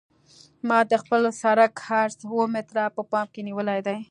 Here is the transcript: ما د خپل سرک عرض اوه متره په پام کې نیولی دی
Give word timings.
ما 0.67 0.79
د 0.91 0.93
خپل 1.03 1.21
سرک 1.41 1.73
عرض 2.01 2.17
اوه 2.31 2.45
متره 2.55 2.83
په 2.95 3.01
پام 3.11 3.25
کې 3.33 3.41
نیولی 3.47 3.79
دی 3.87 3.97